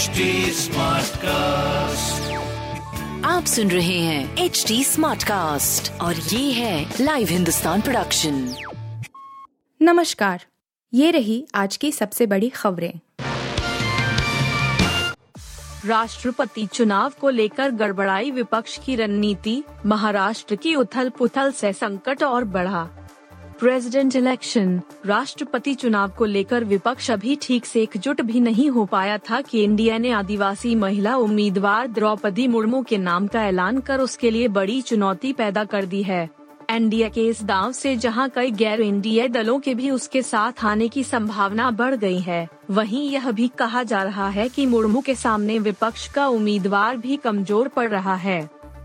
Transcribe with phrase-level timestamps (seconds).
[0.00, 0.68] HD
[1.16, 2.32] cast
[3.26, 8.54] आप सुन रहे हैं एच डी स्मार्ट कास्ट और ये है लाइव हिंदुस्तान प्रोडक्शन
[9.82, 10.44] नमस्कार
[10.94, 12.92] ये रही आज की सबसे बड़ी खबरें।
[15.86, 22.44] राष्ट्रपति चुनाव को लेकर गड़बड़ाई विपक्ष की रणनीति महाराष्ट्र की उथल पुथल से संकट और
[22.44, 22.88] बढ़ा।
[23.60, 29.16] प्रेसिडेंट इलेक्शन राष्ट्रपति चुनाव को लेकर विपक्ष अभी ठीक से एकजुट भी नहीं हो पाया
[29.18, 34.30] था कि इंडिया ने आदिवासी महिला उम्मीदवार द्रौपदी मुर्मू के नाम का ऐलान कर उसके
[34.30, 36.28] लिए बड़ी चुनौती पैदा कर दी है।
[36.70, 40.88] एनडीए के इस दाव से जहाँ कई गैर इंडिया दलों के भी उसके साथ आने
[40.88, 45.14] की संभावना बढ़ गई है। वहीं यह भी कहा जा रहा है कि मुर्मू के
[45.14, 48.40] सामने विपक्ष का उम्मीदवार भी कमज़ोर पड़ रहा है।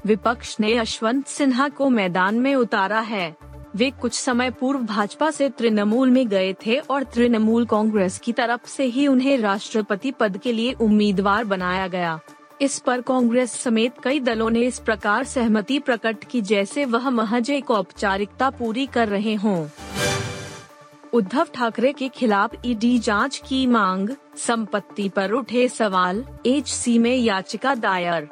[0.05, 3.35] विपक्ष ने यशवंत सिन्हा को मैदान में उतारा है।
[3.75, 8.67] वे कुछ समय पूर्व भाजपा से तृणमूल में गए थे और तृणमूल कांग्रेस की तरफ़
[8.67, 12.19] से ही उन्हें राष्ट्रपति पद के लिए उम्मीदवार बनाया गया।
[12.61, 17.49] इस पर कांग्रेस समेत कई दलों ने इस प्रकार सहमति प्रकट की जैसे वह महज
[17.49, 19.67] एक औपचारिकता पूरी कर रहे हों।
[21.13, 27.75] उद्धव ठाकरे के खिलाफ ईडी जाँच की मांग, संपत्ति पर उठे सवाल एच में याचिका
[27.75, 28.27] दायर।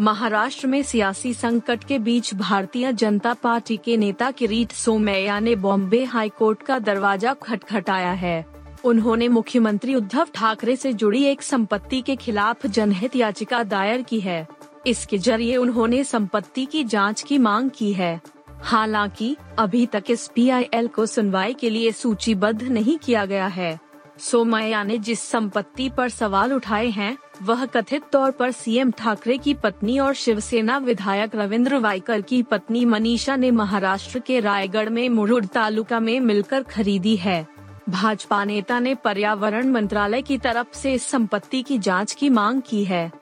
[0.00, 6.04] महाराष्ट्र में सियासी संकट के बीच भारतीय जनता पार्टी के नेता किरीट सोमैया ने बॉम्बे
[6.04, 8.46] हाईकोर्ट का दरवाज़ा खटखटाया है।
[8.84, 14.48] उन्होंने मुख्यमंत्री उद्धव ठाकरे से जुड़ी एक संपत्ति के खिलाफ जनहित याचिका दायर की है।
[14.86, 18.20] इसके ज़रिए उन्होंने संपत्ति की जाँच की मांग की है।
[18.62, 23.87] हालाँकि, अभी तक इस पी को सुनवाई के लिए सूचीबद्ध नहीं किया गया है।
[24.18, 29.54] सोमैया ने जिस संपत्ति पर सवाल उठाए हैं, वह कथित तौर पर सीएम ठाकरे की
[29.54, 35.46] पत्नी और शिवसेना विधायक रविंद्र वाइकर की पत्नी मनीषा ने महाराष्ट्र के रायगढ़ में मुरुड
[35.46, 37.46] तालुका में मिलकर खरीदी है।
[37.88, 42.84] भाजपा नेता ने पर्यावरण मंत्रालय की तरफ़ से इस संपत्ति की जाँच की मांग की
[42.84, 43.12] है।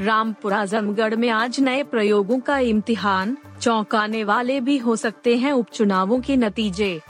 [0.00, 6.20] रामपुर आजमगढ़ में आज नए प्रयोगों का इम्तिहान, चौंकाने वाले भी हो सकते हैं उपचुनावों
[6.20, 7.00] के नतीजे।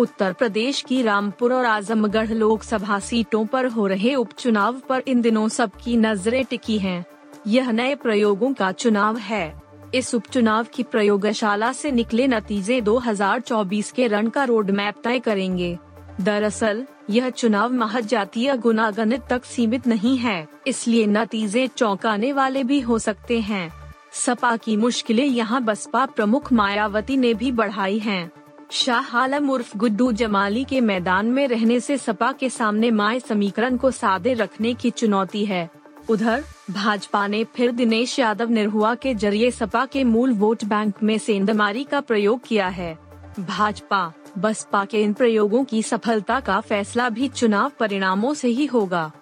[0.00, 5.48] उत्तर प्रदेश की रामपुर और आजमगढ़ लोकसभा सीटों पर हो रहे उपचुनाव पर इन दिनों
[5.48, 7.04] सबकी नज़रें टिकी हैं।
[7.46, 9.60] यह नए प्रयोगों का चुनाव है
[9.94, 15.78] इस उपचुनाव की प्रयोगशाला से निकले नतीजे 2024 के रण का रोड मैप तय करेंगे
[16.20, 22.80] दरअसल, यह चुनाव महज जातीय गुनागणित तक सीमित नहीं है, इसलिए नतीजे चौंकाने वाले भी
[22.80, 23.68] हो सकते हैं
[24.12, 28.30] सपा की मुश्किलें यहाँ बसपा प्रमुख मायावती ने भी बढ़ाई हैं।
[28.72, 33.76] शाह आलम उर्फ़ गुड्डू जमाली के मैदान में रहने से सपा के सामने माए समीकरण
[33.76, 35.70] को सादे रखने की चुनौती है।
[36.10, 41.18] उधर, भाजपा ने फिर दिनेश यादव निरहुआ के ज़रिए सपा के मूल वोट बैंक में
[41.18, 42.98] सेंधमारी का प्रयोग किया है।
[43.40, 49.12] भाजपा, बसपा के इन प्रयोगों की सफलता का फैसला भी चुनाव परिणामों से ही होगा।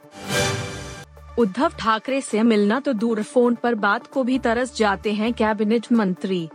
[1.38, 5.92] उद्धव ठाकरे से मिलना तो दूर, फ़ोन पर बात को भी तरस जाते हैं कैबिनेट
[5.92, 6.48] मंत्री।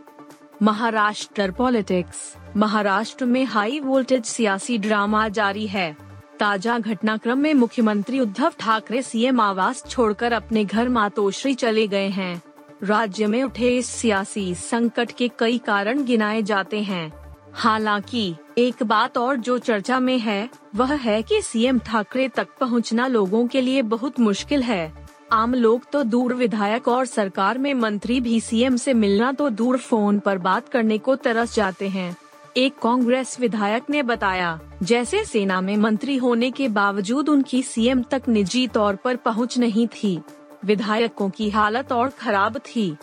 [0.61, 5.97] महाराष्ट्र पॉलिटिक्स। महाराष्ट्र में हाई वोल्टेज सियासी ड्रामा जारी है।
[6.39, 12.41] ताज़ा घटनाक्रम में मुख्यमंत्री उद्धव ठाकरे सीएम आवास छोड़कर अपने घर मातोश्री चले गए हैं।
[12.83, 17.13] राज्य में उठे इस सियासी संकट के कई कारण गिनाए जाते हैं।
[17.53, 23.07] हालाँकि, एक बात और जो चर्चा में है, वह है कि सीएम ठाकरे तक पहुँचना
[23.07, 25.02] लोगों के लिए बहुत मुश्किल है।
[25.33, 29.77] आम लोग तो दूर विधायक और सरकार में मंत्री भी सीएम से मिलना तो दूर
[29.77, 32.15] फ़ोन पर बात करने को तरस जाते हैं।
[32.57, 38.21] एक कांग्रेस विधायक ने बताया, जैसे सेना में मंत्री होने के बावजूद उनकी सीएम तक
[38.27, 40.19] निजी तौर पर पहुँच नहीं थी,
[40.65, 42.95] विधायकों की हालत और खराब थी।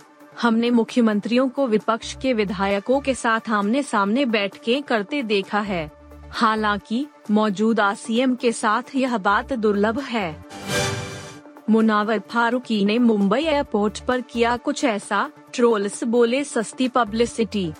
[0.43, 5.91] हमने मुख्यमंत्रियों को विपक्ष के विधायकों के साथ आमने सामने बैठ के करते देखा है।
[6.31, 10.50] हालाँकि, मौजूदा सीएम के साथ यह बात दुर्लभ है।
[11.71, 17.73] मुनावर फारूकी ने मुंबई एयरपोर्ट पर किया कुछ ऐसा, ट्रोल्स बोले सस्ती पब्लिसिटी।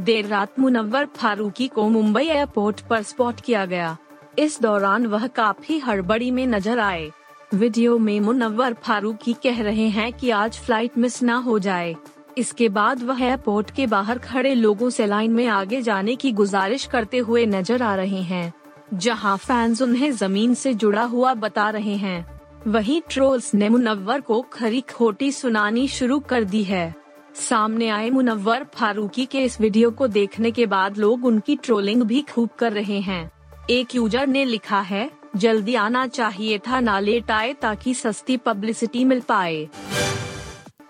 [0.00, 3.96] देर रात मुनव्वर फारूकी को मुंबई एयरपोर्ट पर स्पॉट किया गया।
[4.38, 7.10] इस दौरान वह काफ़ी हड़बड़ी में नज़र आए।
[7.54, 11.94] वीडियो में मुनव्वर फारूकी कह रहे हैं कि आज फ़्लाइट मिस न हो जाए।
[12.38, 16.86] इसके बाद वह एयरपोर्ट के बाहर खड़े लोगों से लाइन में आगे जाने की गुजारिश
[16.86, 18.52] करते हुए नज़र आ रहे हैं,
[18.94, 24.40] जहाँ फैंस उन्हें ज़मीन से जुड़ा हुआ बता रहे हैं। वहीं ट्रोल्स ने मुनव्वर को
[24.42, 26.94] खरी खोटी सुनानी शुरू कर दी है।
[27.34, 32.22] सामने आए मुनव्वर फारूकी के इस वीडियो को देखने के बाद लोग उनकी ट्रोलिंग भी
[32.22, 33.30] खूब कर रहे हैं।
[33.70, 39.04] एक यूज़र ने लिखा है, जल्दी आना चाहिए था ना लेट आए ताकि सस्ती पब्लिसिटी
[39.04, 39.68] मिल पाए।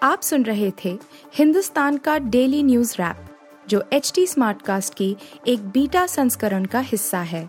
[0.02, 0.98] आप सुन रहे थे
[1.34, 3.24] हिंदुस्तान का डेली न्यूज़ रैप,
[3.68, 5.16] जो एच टी स्मार्ट कास्ट की
[5.46, 7.48] एक बीटा संस्करण का हिस्सा है।